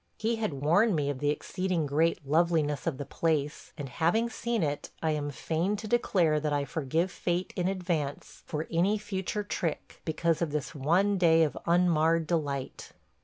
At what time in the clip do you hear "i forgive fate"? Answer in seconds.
6.51-7.53